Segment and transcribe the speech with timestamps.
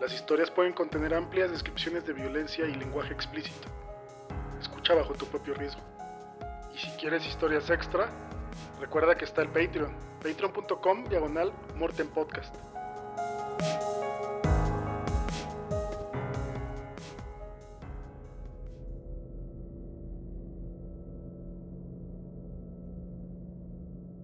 [0.00, 3.68] Las historias pueden contener amplias descripciones de violencia y lenguaje explícito.
[4.58, 5.82] Escucha bajo tu propio riesgo.
[6.74, 8.08] Y si quieres historias extra,
[8.80, 12.54] recuerda que está el Patreon, patreon.com diagonal Morten Podcast.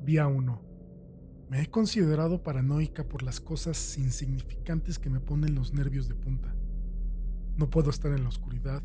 [0.00, 0.65] Vía 1.
[1.48, 6.52] Me he considerado paranoica por las cosas insignificantes que me ponen los nervios de punta.
[7.56, 8.82] No puedo estar en la oscuridad.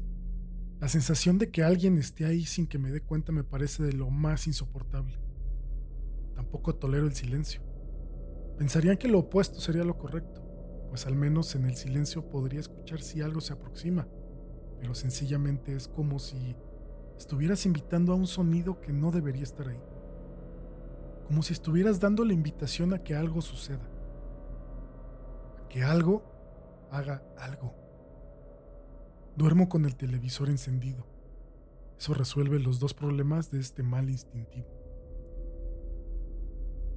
[0.79, 3.93] La sensación de que alguien esté ahí sin que me dé cuenta me parece de
[3.93, 5.17] lo más insoportable.
[6.35, 7.63] Tampoco tolero el silencio.
[8.59, 10.43] Pensarían que lo opuesto sería lo correcto,
[10.89, 14.07] pues al menos en el silencio podría escuchar si algo se aproxima,
[14.79, 16.55] pero sencillamente es como si
[17.17, 19.81] estuvieras invitando a un sonido que no debería estar ahí
[21.31, 23.89] como si estuvieras dando la invitación a que algo suceda,
[25.57, 26.25] a que algo
[26.91, 27.73] haga algo.
[29.37, 31.07] Duermo con el televisor encendido.
[31.97, 34.67] Eso resuelve los dos problemas de este mal instintivo.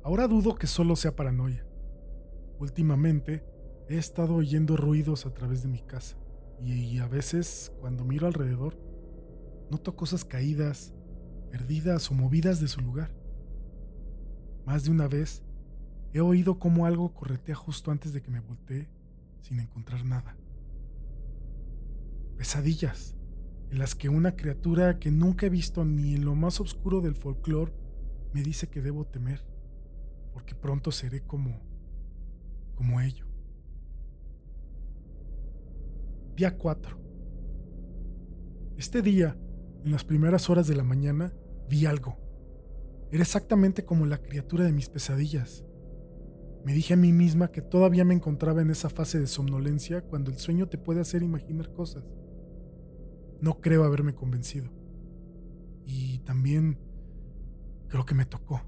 [0.03, 1.65] Ahora dudo que solo sea paranoia.
[2.59, 3.45] Últimamente
[3.89, 6.17] he estado oyendo ruidos a través de mi casa
[6.61, 8.77] y a veces cuando miro alrededor
[9.71, 10.93] noto cosas caídas,
[11.53, 13.15] perdidas o movidas de su lugar.
[14.67, 15.43] Más de una vez
[16.13, 18.89] he oído cómo algo corretea justo antes de que me voltee
[19.41, 20.37] sin encontrar nada.
[22.37, 23.17] Pesadillas
[23.71, 27.15] en las que una criatura que nunca he visto ni en lo más oscuro del
[27.15, 27.73] folclore
[28.33, 29.45] me dice que debo temer,
[30.33, 31.61] porque pronto seré como
[32.75, 33.27] como ello.
[36.37, 36.99] Día 4.
[38.77, 39.37] Este día,
[39.85, 41.33] en las primeras horas de la mañana,
[41.69, 42.24] vi algo.
[43.15, 45.65] Era exactamente como la criatura de mis pesadillas.
[46.65, 50.33] Me dije a mí misma que todavía me encontraba en esa fase de somnolencia cuando
[50.33, 52.13] el sueño te puede hacer imaginar cosas.
[53.41, 54.69] No creo haberme convencido.
[55.85, 56.77] Y también
[57.87, 58.63] creo que me tocó.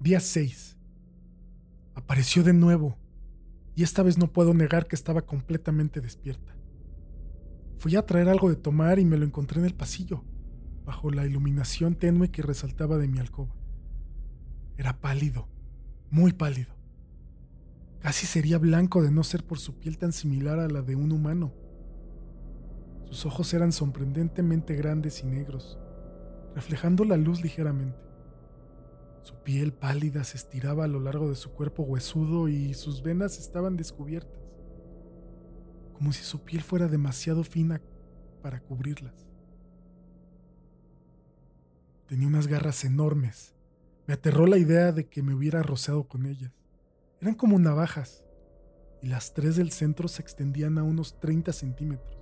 [0.00, 0.78] Día 6.
[1.94, 2.96] Apareció de nuevo,
[3.74, 6.56] y esta vez no puedo negar que estaba completamente despierta.
[7.76, 10.24] Fui a traer algo de tomar y me lo encontré en el pasillo
[10.84, 13.54] bajo la iluminación tenue que resaltaba de mi alcoba.
[14.76, 15.48] Era pálido,
[16.10, 16.74] muy pálido.
[18.00, 21.12] Casi sería blanco de no ser por su piel tan similar a la de un
[21.12, 21.54] humano.
[23.04, 25.78] Sus ojos eran sorprendentemente grandes y negros,
[26.54, 27.98] reflejando la luz ligeramente.
[29.22, 33.38] Su piel pálida se estiraba a lo largo de su cuerpo huesudo y sus venas
[33.38, 34.56] estaban descubiertas,
[35.92, 37.80] como si su piel fuera demasiado fina
[38.42, 39.31] para cubrirlas.
[42.06, 43.54] Tenía unas garras enormes.
[44.06, 46.52] Me aterró la idea de que me hubiera rozado con ellas.
[47.20, 48.24] Eran como navajas,
[49.00, 52.18] y las tres del centro se extendían a unos 30 centímetros.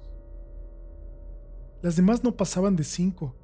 [1.83, 3.35] Las demás no pasaban de 5,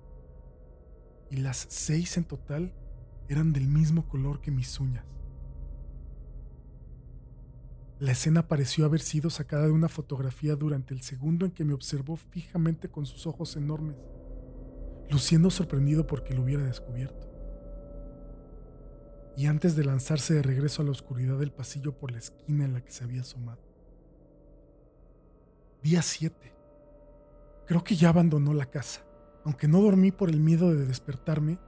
[1.31, 2.73] y las seis en total
[3.29, 5.05] eran del mismo color que mis uñas.
[7.99, 11.73] La escena pareció haber sido sacada de una fotografía durante el segundo en que me
[11.73, 13.97] observó fijamente con sus ojos enormes
[15.11, 17.27] luciendo sorprendido porque lo hubiera descubierto.
[19.37, 22.73] Y antes de lanzarse de regreso a la oscuridad del pasillo por la esquina en
[22.73, 23.61] la que se había asomado.
[25.83, 26.55] Día 7.
[27.67, 29.03] Creo que ya abandonó la casa,
[29.45, 31.59] aunque no dormí por el miedo de despertarme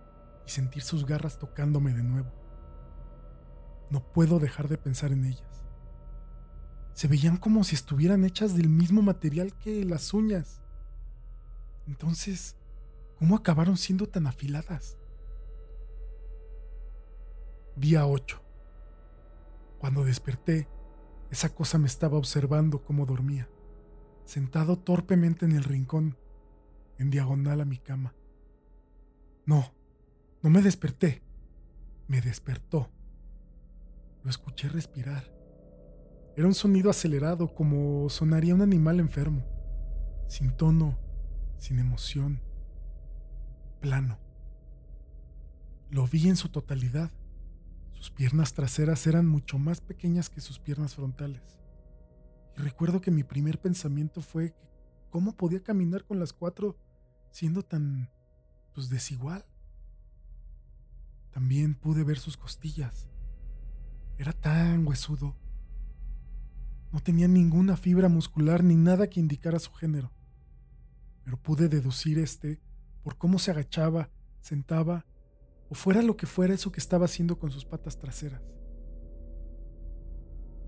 [0.47, 2.33] y sentir sus garras tocándome de nuevo.
[3.91, 5.65] No puedo dejar de pensar en ellas.
[6.95, 10.63] Se veían como si estuvieran hechas del mismo material que las uñas.
[11.87, 12.58] Entonces,
[13.19, 14.97] ¿Cómo acabaron siendo tan afiladas?
[17.75, 18.41] Día 8.
[19.79, 20.69] Cuando desperté,
[21.31, 23.49] esa cosa me estaba observando cómo dormía,
[24.25, 26.17] sentado torpemente en el rincón,
[26.97, 28.15] en diagonal a mi cama.
[29.47, 29.75] No,
[30.43, 31.23] no me desperté,
[32.07, 32.89] me despertó.
[34.23, 35.25] Lo escuché respirar.
[36.37, 39.45] Era un sonido acelerado como sonaría un animal enfermo,
[40.29, 41.01] sin tono,
[41.59, 42.48] sin emoción
[43.79, 44.19] plano.
[45.91, 47.11] Lo vi en su totalidad.
[47.93, 51.59] Sus piernas traseras eran mucho más pequeñas que sus piernas frontales.
[52.57, 54.55] Y recuerdo que mi primer pensamiento fue
[55.11, 56.77] cómo podía caminar con las cuatro
[57.31, 58.11] siendo tan
[58.75, 59.45] pues desigual.
[61.33, 63.09] También pude ver sus costillas.
[64.19, 65.37] Era tan huesudo.
[66.93, 70.13] No tenía ninguna fibra muscular ni nada que indicara su género.
[71.25, 72.61] Pero pude deducir este
[73.03, 74.11] por cómo se agachaba,
[74.41, 75.07] sentaba
[75.71, 78.43] o fuera lo que fuera eso que estaba haciendo con sus patas traseras.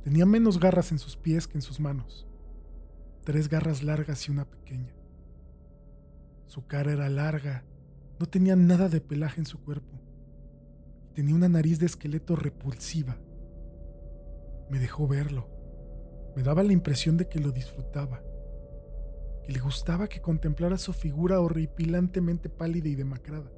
[0.02, 2.26] Tenía menos garras en sus pies que en sus manos,
[3.24, 4.94] tres garras largas y una pequeña.
[6.46, 7.64] Su cara era larga,
[8.18, 10.00] no tenía nada de pelaje en su cuerpo,
[11.14, 13.18] tenía una nariz de esqueleto repulsiva.
[14.70, 15.48] Me dejó verlo.
[16.36, 18.22] Me daba la impresión de que lo disfrutaba,
[19.50, 23.50] le gustaba que contemplara su figura horripilantemente pálida y demacrada.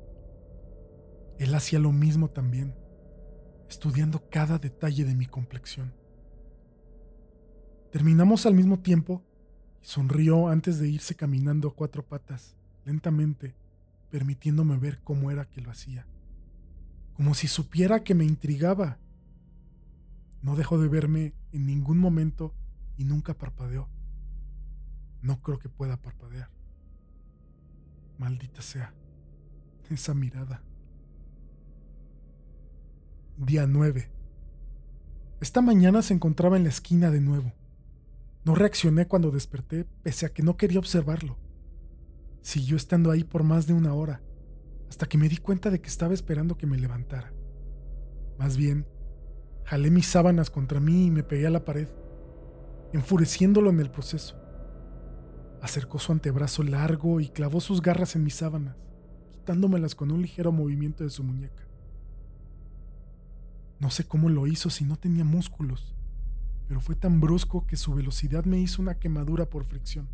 [1.38, 2.74] Él hacía lo mismo también,
[3.68, 5.94] estudiando cada detalle de mi complexión.
[7.90, 9.22] Terminamos al mismo tiempo
[9.82, 13.54] y sonrió antes de irse caminando a cuatro patas, lentamente,
[14.10, 16.06] permitiéndome ver cómo era que lo hacía.
[17.14, 18.98] Como si supiera que me intrigaba.
[20.40, 22.54] No dejó de verme en ningún momento
[22.96, 23.88] y nunca parpadeó.
[25.22, 26.50] No creo que pueda parpadear.
[28.18, 28.94] Maldita sea
[29.94, 30.62] esa mirada.
[33.36, 34.10] Día 9.
[35.40, 37.52] Esta mañana se encontraba en la esquina de nuevo.
[38.44, 41.38] No reaccioné cuando desperté, pese a que no quería observarlo.
[42.40, 44.22] Siguió estando ahí por más de una hora,
[44.88, 47.32] hasta que me di cuenta de que estaba esperando que me levantara.
[48.38, 48.86] Más bien,
[49.64, 51.88] jalé mis sábanas contra mí y me pegué a la pared,
[52.92, 54.41] enfureciéndolo en el proceso.
[55.62, 58.76] Acercó su antebrazo largo y clavó sus garras en mis sábanas,
[59.30, 61.62] quitándomelas con un ligero movimiento de su muñeca.
[63.78, 65.94] No sé cómo lo hizo si no tenía músculos,
[66.66, 70.08] pero fue tan brusco que su velocidad me hizo una quemadura por fricción.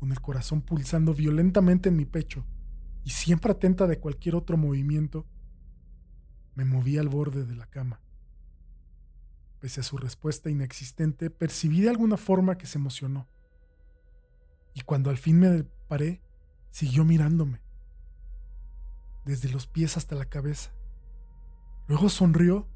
[0.00, 2.46] Con el corazón pulsando violentamente en mi pecho
[3.04, 5.26] y siempre atenta de cualquier otro movimiento,
[6.54, 8.00] me moví al borde de la cama.
[9.60, 13.28] Pese a su respuesta inexistente, percibí de alguna forma que se emocionó.
[14.78, 16.22] Y cuando al fin me paré,
[16.70, 17.60] siguió mirándome,
[19.24, 20.70] desde los pies hasta la cabeza.
[21.88, 22.68] Luego sonrió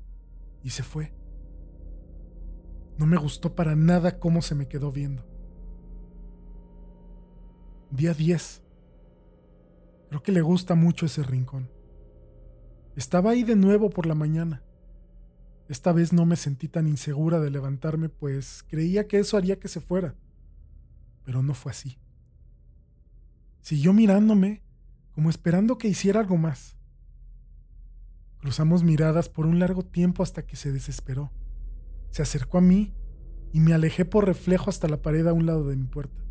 [0.64, 1.14] y se fue.
[2.98, 5.24] No me gustó para nada cómo se me quedó viendo.
[7.92, 8.64] Día 10.
[10.08, 11.70] Creo que le gusta mucho ese rincón.
[12.96, 14.64] Estaba ahí de nuevo por la mañana.
[15.68, 19.68] Esta vez no me sentí tan insegura de levantarme, pues creía que eso haría que
[19.68, 20.16] se fuera.
[21.24, 21.98] Pero no fue así.
[23.60, 24.62] Siguió mirándome,
[25.12, 26.76] como esperando que hiciera algo más.
[28.38, 31.30] Cruzamos miradas por un largo tiempo hasta que se desesperó.
[32.10, 32.92] Se acercó a mí
[33.52, 36.22] y me alejé por reflejo hasta la pared a un lado de mi puerta.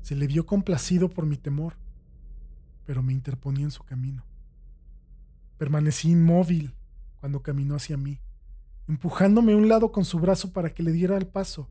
[0.00, 1.74] Se le vio complacido por mi temor,
[2.84, 4.24] pero me interponía en su camino.
[5.58, 6.74] Permanecí inmóvil
[7.20, 8.20] cuando caminó hacia mí,
[8.86, 11.68] empujándome a un lado con su brazo para que le diera el paso.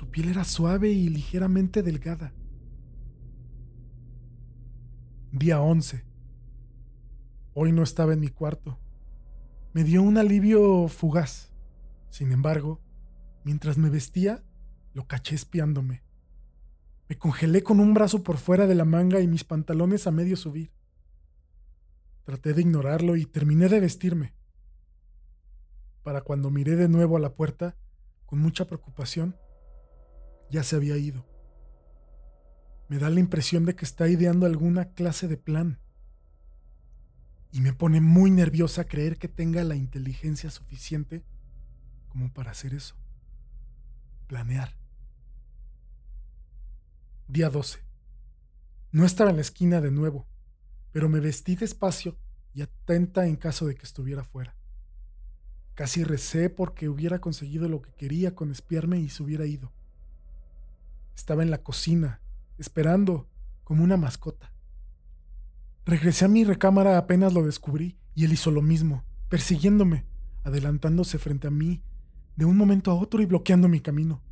[0.00, 2.32] Su piel era suave y ligeramente delgada.
[5.30, 6.06] Día 11.
[7.52, 8.78] Hoy no estaba en mi cuarto.
[9.74, 11.52] Me dio un alivio fugaz.
[12.08, 12.80] Sin embargo,
[13.44, 14.42] mientras me vestía,
[14.94, 16.02] lo caché espiándome.
[17.10, 20.38] Me congelé con un brazo por fuera de la manga y mis pantalones a medio
[20.38, 20.72] subir.
[22.24, 24.34] Traté de ignorarlo y terminé de vestirme.
[26.02, 27.76] Para cuando miré de nuevo a la puerta,
[28.24, 29.36] con mucha preocupación,
[30.50, 31.26] ya se había ido.
[32.88, 35.78] Me da la impresión de que está ideando alguna clase de plan
[37.52, 41.24] y me pone muy nerviosa creer que tenga la inteligencia suficiente
[42.08, 42.96] como para hacer eso.
[44.26, 44.76] Planear.
[47.28, 47.80] Día 12.
[48.92, 50.26] No estaba en la esquina de nuevo,
[50.92, 52.16] pero me vestí despacio
[52.52, 54.56] y atenta en caso de que estuviera fuera.
[55.74, 59.72] Casi recé porque hubiera conseguido lo que quería con espiarme y se hubiera ido.
[61.20, 62.22] Estaba en la cocina,
[62.56, 63.28] esperando
[63.62, 64.54] como una mascota.
[65.84, 70.06] Regresé a mi recámara apenas lo descubrí y él hizo lo mismo, persiguiéndome,
[70.44, 71.82] adelantándose frente a mí
[72.36, 74.22] de un momento a otro y bloqueando mi camino.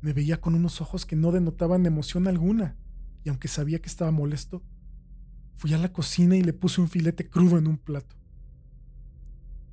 [0.00, 2.76] Me veía con unos ojos que no denotaban emoción alguna,
[3.24, 4.62] y aunque sabía que estaba molesto,
[5.56, 8.14] fui a la cocina y le puse un filete crudo en un plato.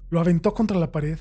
[0.09, 1.19] Lo aventó contra la pared,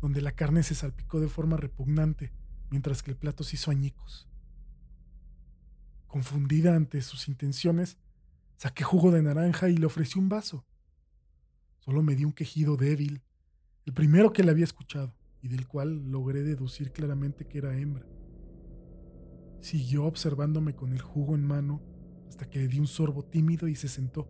[0.00, 2.32] donde la carne se salpicó de forma repugnante,
[2.68, 4.26] mientras que el plato se hizo añicos.
[6.10, 7.98] Confundida ante sus intenciones,
[8.60, 10.66] Saqué jugo de naranja y le ofrecí un vaso.
[11.78, 13.22] Solo me dio un quejido débil,
[13.86, 15.14] el primero que le había escuchado.
[15.42, 18.04] y del cual logré deducir claramente que era hembra.
[19.62, 21.80] Siguió observándome con el jugo en mano
[22.28, 24.28] hasta que le di un sorbo tímido y se sentó,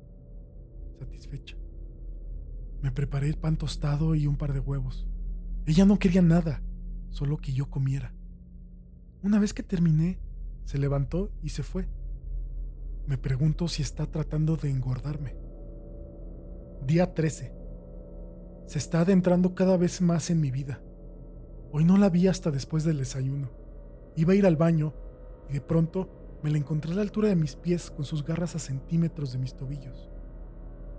[1.00, 1.56] satisfecha.
[2.80, 5.08] Me preparé el pan tostado y un par de huevos.
[5.66, 6.62] Ella no quería nada,
[7.08, 8.14] solo que yo comiera.
[9.24, 10.20] Una vez que terminé,
[10.70, 11.88] se levantó y se fue.
[13.08, 15.34] Me pregunto si está tratando de engordarme.
[16.86, 17.52] Día 13.
[18.66, 20.80] Se está adentrando cada vez más en mi vida.
[21.72, 23.50] Hoy no la vi hasta después del desayuno.
[24.14, 24.94] Iba a ir al baño
[25.48, 28.54] y de pronto me la encontré a la altura de mis pies con sus garras
[28.54, 30.08] a centímetros de mis tobillos.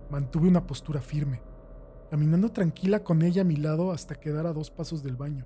[0.09, 1.41] Mantuve una postura firme,
[2.09, 5.45] caminando tranquila con ella a mi lado hasta quedar a dos pasos del baño.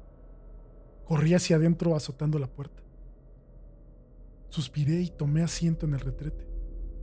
[1.06, 2.85] Corrí hacia adentro azotando la puerta.
[4.56, 6.48] Suspiré y tomé asiento en el retrete.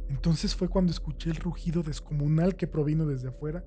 [0.08, 3.62] Entonces fue cuando escuché el rugido descomunal que provino desde afuera,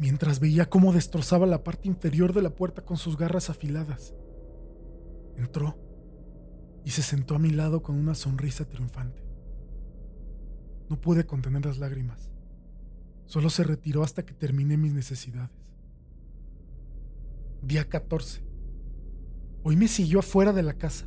[0.00, 4.12] mientras veía cómo destrozaba la parte inferior de la puerta con sus garras afiladas.
[5.36, 5.78] Entró
[6.84, 9.22] y se sentó a mi lado con una sonrisa triunfante.
[10.90, 12.32] No pude contener las lágrimas.
[13.26, 15.76] Solo se retiró hasta que terminé mis necesidades.
[17.62, 18.42] Día 14.
[19.62, 21.06] Hoy me siguió afuera de la casa.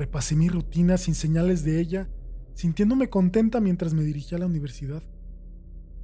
[0.00, 2.08] Repasé mi rutina sin señales de ella,
[2.54, 5.02] sintiéndome contenta mientras me dirigía a la universidad,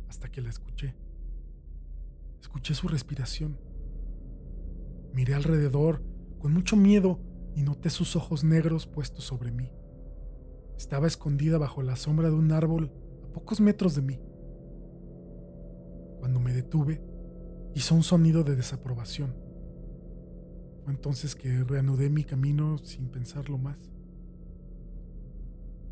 [0.06, 0.94] hasta que la escuché.
[2.38, 3.58] Escuché su respiración.
[5.14, 6.02] Miré alrededor
[6.38, 7.20] con mucho miedo
[7.54, 9.72] y noté sus ojos negros puestos sobre mí.
[10.76, 12.92] Estaba escondida bajo la sombra de un árbol
[13.24, 14.20] a pocos metros de mí.
[16.18, 17.00] Cuando me detuve,
[17.74, 19.45] hizo un sonido de desaprobación.
[20.86, 23.90] Fue entonces que reanudé mi camino sin pensarlo más.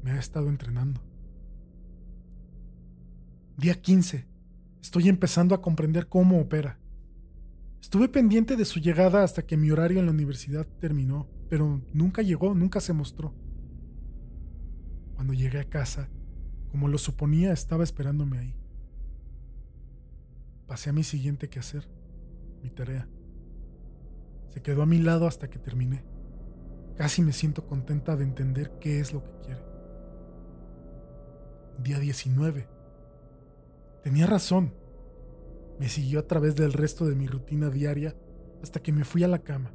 [0.04, 1.00] Me ha estado entrenando.
[3.56, 4.28] Día 15.
[4.80, 6.78] Estoy empezando a comprender cómo opera.
[7.80, 12.22] Estuve pendiente de su llegada hasta que mi horario en la universidad terminó pero nunca
[12.22, 13.34] llegó, nunca se mostró.
[15.16, 16.08] Cuando llegué a casa,
[16.70, 18.54] como lo suponía, estaba esperándome ahí.
[20.68, 21.88] Pasé a mi siguiente quehacer,
[22.62, 23.08] mi tarea.
[24.54, 26.04] Se quedó a mi lado hasta que terminé.
[26.96, 29.64] Casi me siento contenta de entender qué es lo que quiere.
[31.82, 32.68] Día 19.
[34.04, 34.72] Tenía razón.
[35.80, 38.14] Me siguió a través del resto de mi rutina diaria
[38.62, 39.72] hasta que me fui a la cama.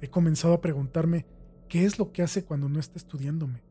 [0.00, 1.26] He comenzado a preguntarme
[1.68, 3.62] qué es lo que hace cuando no está estudiándome,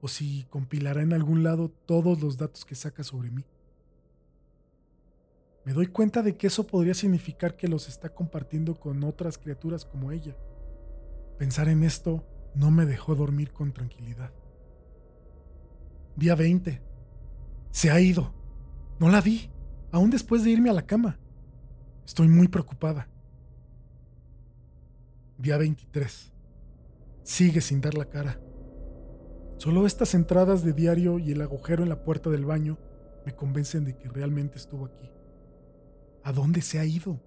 [0.00, 3.44] o si compilará en algún lado todos los datos que saca sobre mí.
[5.68, 9.84] Me doy cuenta de que eso podría significar que los está compartiendo con otras criaturas
[9.84, 10.34] como ella.
[11.36, 14.32] Pensar en esto no me dejó dormir con tranquilidad.
[16.16, 16.80] Día 20.
[17.70, 18.32] Se ha ido.
[18.98, 19.50] No la vi,
[19.92, 21.18] aún después de irme a la cama.
[22.06, 23.10] Estoy muy preocupada.
[25.36, 26.32] Día 23.
[27.24, 28.40] Sigue sin dar la cara.
[29.58, 32.78] Solo estas entradas de diario y el agujero en la puerta del baño
[33.26, 35.17] me convencen de que realmente estuvo aquí.
[36.28, 37.18] ¿A dónde se ha ido?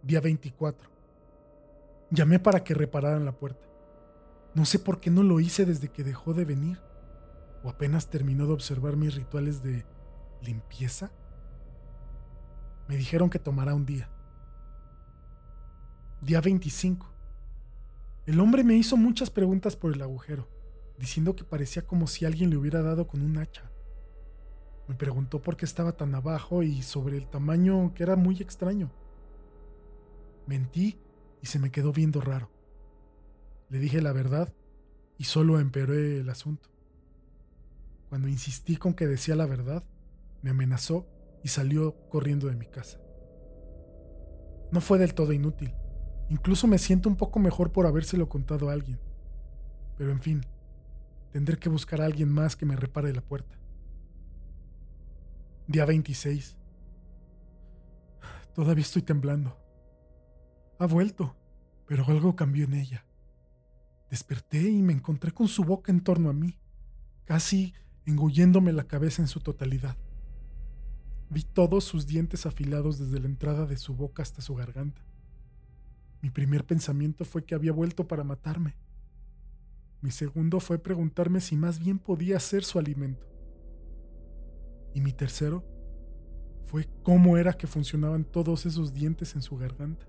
[0.00, 0.88] Día 24.
[2.12, 3.66] Llamé para que repararan la puerta.
[4.54, 6.80] No sé por qué no lo hice desde que dejó de venir.
[7.64, 9.84] ¿O apenas terminó de observar mis rituales de
[10.40, 11.10] limpieza?
[12.86, 14.08] Me dijeron que tomará un día.
[16.20, 17.12] Día 25.
[18.26, 20.48] El hombre me hizo muchas preguntas por el agujero,
[20.96, 23.69] diciendo que parecía como si alguien le hubiera dado con un hacha.
[24.90, 28.90] Me preguntó por qué estaba tan abajo y sobre el tamaño que era muy extraño.
[30.48, 30.98] Mentí
[31.40, 32.50] y se me quedó viendo raro.
[33.68, 34.52] Le dije la verdad
[35.16, 36.70] y solo empeoré el asunto.
[38.08, 39.84] Cuando insistí con que decía la verdad,
[40.42, 41.06] me amenazó
[41.44, 42.98] y salió corriendo de mi casa.
[44.72, 45.72] No fue del todo inútil.
[46.30, 48.98] Incluso me siento un poco mejor por habérselo contado a alguien.
[49.96, 50.40] Pero en fin,
[51.30, 53.59] tendré que buscar a alguien más que me repare la puerta.
[55.70, 56.58] Día 26.
[58.56, 59.56] Todavía estoy temblando.
[60.80, 61.36] Ha vuelto,
[61.86, 63.06] pero algo cambió en ella.
[64.10, 66.58] Desperté y me encontré con su boca en torno a mí,
[67.24, 67.72] casi
[68.04, 69.96] engulléndome la cabeza en su totalidad.
[71.28, 75.04] Vi todos sus dientes afilados desde la entrada de su boca hasta su garganta.
[76.20, 78.74] Mi primer pensamiento fue que había vuelto para matarme.
[80.00, 83.30] Mi segundo fue preguntarme si más bien podía ser su alimento.
[84.94, 85.64] Y mi tercero
[86.64, 90.06] fue cómo era que funcionaban todos esos dientes en su garganta.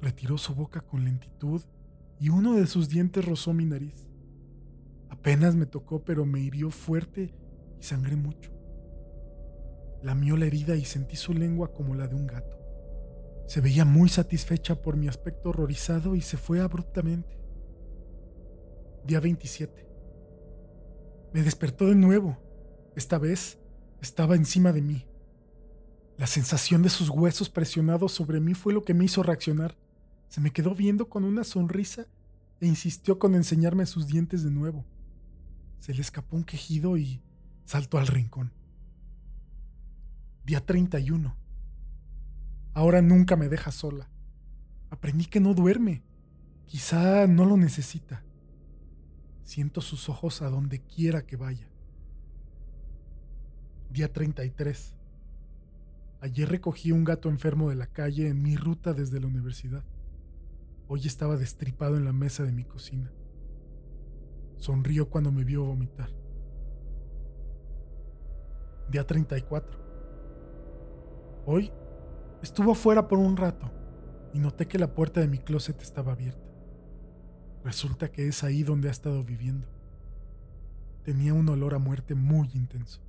[0.00, 1.62] Retiró su boca con lentitud
[2.18, 4.08] y uno de sus dientes rozó mi nariz.
[5.10, 7.34] Apenas me tocó, pero me hirió fuerte
[7.78, 8.50] y sangré mucho.
[10.02, 12.58] Lamió la herida y sentí su lengua como la de un gato.
[13.46, 17.38] Se veía muy satisfecha por mi aspecto horrorizado y se fue abruptamente.
[19.06, 19.86] Día 27.
[21.32, 22.38] Me despertó de nuevo.
[22.96, 23.58] Esta vez
[24.00, 25.06] estaba encima de mí.
[26.16, 29.76] La sensación de sus huesos presionados sobre mí fue lo que me hizo reaccionar.
[30.28, 32.06] Se me quedó viendo con una sonrisa
[32.60, 34.84] e insistió con enseñarme sus dientes de nuevo.
[35.80, 37.20] Se le escapó un quejido y
[37.64, 38.52] saltó al rincón.
[40.44, 41.36] Día 31.
[42.74, 44.08] Ahora nunca me deja sola.
[44.90, 46.04] Aprendí que no duerme.
[46.66, 48.24] Quizá no lo necesita.
[49.42, 51.68] Siento sus ojos a donde quiera que vaya.
[53.94, 54.96] Día 33.
[56.20, 59.84] Ayer recogí un gato enfermo de la calle en mi ruta desde la universidad.
[60.88, 63.12] Hoy estaba destripado en la mesa de mi cocina.
[64.56, 66.10] Sonrió cuando me vio vomitar.
[68.90, 69.78] Día 34.
[71.46, 71.70] Hoy
[72.42, 73.70] Estuvo afuera por un rato
[74.32, 76.50] y noté que la puerta de mi closet estaba abierta.
[77.62, 79.68] Resulta que es ahí donde ha estado viviendo.
[81.04, 83.03] Tenía un olor a muerte muy intenso.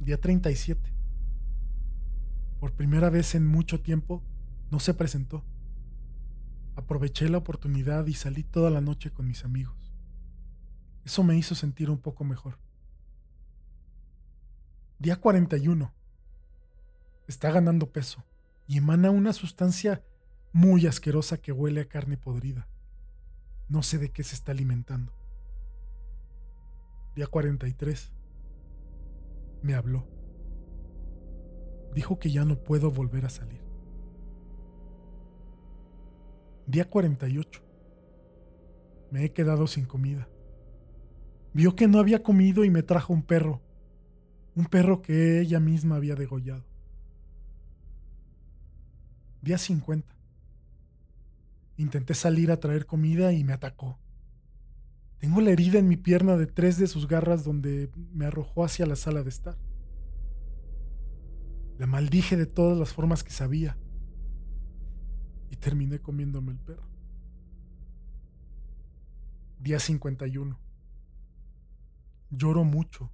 [0.00, 0.94] Día 37.
[2.60, 4.22] Por primera vez en mucho tiempo
[4.70, 5.44] no se presentó.
[6.76, 9.92] Aproveché la oportunidad y salí toda la noche con mis amigos.
[11.04, 12.58] Eso me hizo sentir un poco mejor.
[15.00, 15.92] Día 41
[17.26, 18.24] está ganando peso
[18.66, 20.04] y emana una sustancia
[20.52, 22.68] muy asquerosa que huele a carne podrida.
[23.68, 25.12] No sé de qué se está alimentando.
[27.16, 28.12] Día 43.
[29.62, 30.06] Me habló.
[31.94, 33.60] Dijo que ya no puedo volver a salir.
[36.66, 37.62] Día 48.
[39.10, 40.28] Me he quedado sin comida.
[41.54, 43.62] Vio que no había comido y me trajo un perro.
[44.54, 46.64] Un perro que ella misma había degollado.
[49.40, 50.14] Día 50.
[51.78, 53.98] Intenté salir a traer comida y me atacó.
[55.18, 58.86] Tengo la herida en mi pierna de tres de sus garras donde me arrojó hacia
[58.86, 59.58] la sala de estar.
[61.76, 63.76] La maldije de todas las formas que sabía
[65.50, 66.88] y terminé comiéndome el perro.
[69.60, 70.58] Día 51.
[72.30, 73.10] Lloro mucho.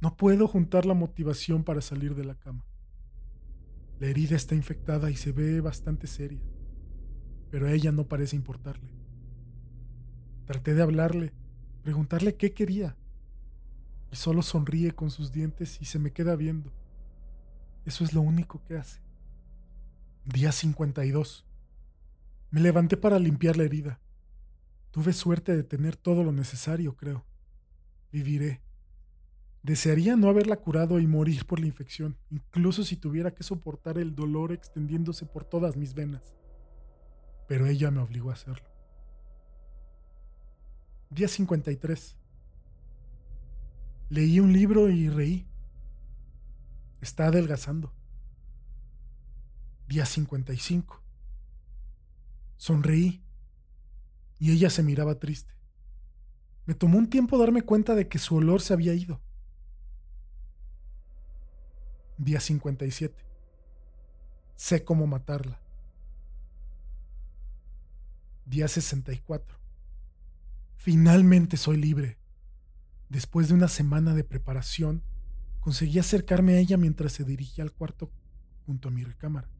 [0.00, 2.64] No puedo juntar la motivación para salir de la cama.
[4.00, 6.40] La herida está infectada y se ve bastante seria,
[7.50, 8.92] pero a ella no parece importarle.
[10.48, 11.34] Traté de hablarle,
[11.82, 12.96] preguntarle qué quería,
[14.10, 16.72] y solo sonríe con sus dientes y se me queda viendo.
[17.84, 19.02] Eso es lo único que hace.
[20.24, 21.44] Día 52.
[22.50, 24.00] Me levanté para limpiar la herida.
[24.90, 27.26] Tuve suerte de tener todo lo necesario, creo.
[28.10, 28.62] Viviré.
[29.62, 34.14] Desearía no haberla curado y morir por la infección, incluso si tuviera que soportar el
[34.14, 36.34] dolor extendiéndose por todas mis venas.
[37.46, 38.77] Pero ella me obligó a hacerlo.
[41.10, 42.16] Día 53.
[44.10, 45.46] Leí un libro y reí.
[47.00, 47.92] Está adelgazando.
[49.88, 51.02] Día 55.
[52.56, 53.22] Sonreí
[54.38, 55.54] y ella se miraba triste.
[56.66, 59.20] Me tomó un tiempo darme cuenta de que su olor se había ido.
[62.18, 63.24] Día 57.
[64.56, 65.60] Sé cómo matarla.
[68.44, 69.57] Día 64.
[70.78, 72.18] Finalmente soy libre.
[73.08, 75.02] Después de una semana de preparación,
[75.58, 78.12] conseguí acercarme a ella mientras se dirigía al cuarto
[78.64, 79.50] junto a mi recámara.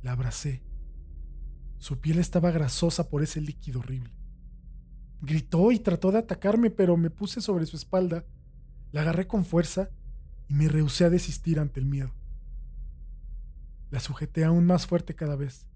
[0.00, 0.62] La abracé.
[1.78, 4.14] Su piel estaba grasosa por ese líquido horrible.
[5.20, 8.24] Gritó y trató de atacarme, pero me puse sobre su espalda,
[8.92, 9.90] la agarré con fuerza
[10.46, 12.14] y me rehusé a desistir ante el miedo.
[13.90, 15.68] La sujeté aún más fuerte cada vez.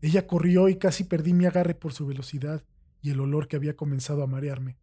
[0.00, 2.64] Ella corrió y casi perdí mi agarre por su velocidad
[3.06, 4.78] y el olor que había comenzado a marearme.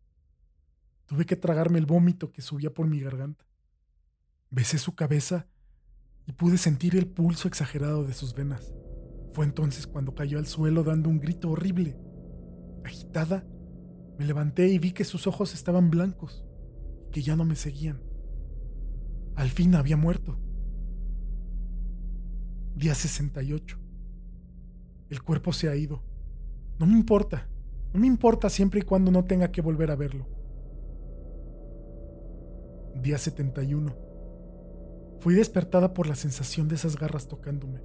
[1.07, 3.45] Tuve que tragarme el vómito que subía por mi garganta.
[4.49, 5.45] Besé su cabeza
[6.25, 8.73] y pude sentir el pulso exagerado de sus venas.
[9.33, 11.97] Fue entonces cuando cayó al suelo dando un grito horrible.
[12.85, 13.45] Agitada,
[14.17, 16.45] me levanté y vi que sus ojos estaban blancos
[17.09, 18.01] y que ya no me seguían.
[19.35, 20.39] Al fin había muerto.
[22.73, 23.77] Día 68.
[25.09, 26.01] El cuerpo se ha ido.
[26.79, 27.49] No me importa.
[27.93, 30.25] No me importa siempre y cuando no tenga que volver a verlo.
[32.95, 33.95] Día 71.
[35.19, 37.81] Fui despertada por la sensación de esas garras tocándome.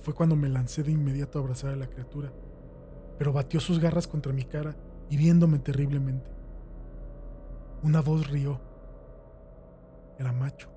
[0.00, 2.30] Fue cuando me lancé de inmediato a abrazar a la criatura,
[3.18, 4.76] pero batió sus garras contra mi cara,
[5.08, 6.30] hiriéndome terriblemente.
[7.82, 8.60] Una voz rió
[10.18, 10.68] era macho.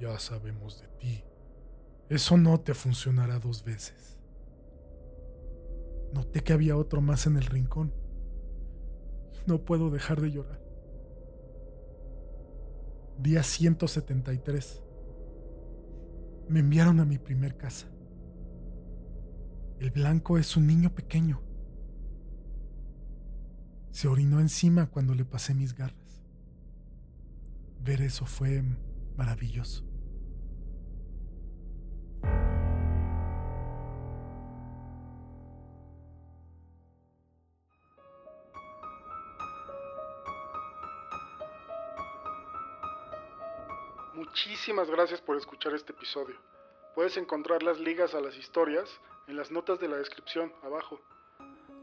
[0.00, 1.24] Ya sabemos de ti.
[2.08, 4.15] Eso no te funcionará dos veces.
[6.12, 7.92] Noté que había otro más en el rincón.
[9.46, 10.60] No puedo dejar de llorar.
[13.18, 14.82] Día 173.
[16.48, 17.88] Me enviaron a mi primer casa.
[19.78, 21.42] El blanco es un niño pequeño.
[23.90, 26.20] Se orinó encima cuando le pasé mis garras.
[27.82, 28.62] Ver eso fue
[29.16, 29.85] maravilloso.
[44.66, 46.34] Muchísimas gracias por escuchar este episodio.
[46.96, 48.90] Puedes encontrar las ligas a las historias
[49.28, 51.00] en las notas de la descripción abajo.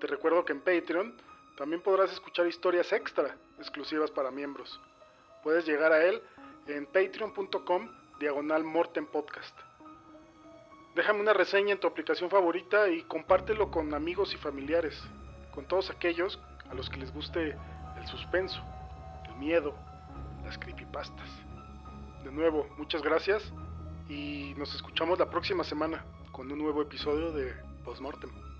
[0.01, 1.15] Te recuerdo que en Patreon
[1.55, 4.81] también podrás escuchar historias extra exclusivas para miembros.
[5.43, 6.21] Puedes llegar a él
[6.67, 7.87] en patreon.com
[8.19, 9.57] diagonal Morten Podcast.
[10.93, 15.01] Déjame una reseña en tu aplicación favorita y compártelo con amigos y familiares,
[15.55, 16.37] con todos aquellos
[16.69, 17.55] a los que les guste
[17.95, 18.61] el suspenso,
[19.29, 19.73] el miedo,
[20.43, 21.29] las creepypastas.
[22.23, 23.43] De nuevo, muchas gracias
[24.07, 28.52] y nos escuchamos la próxima semana con un nuevo episodio de Postmortem.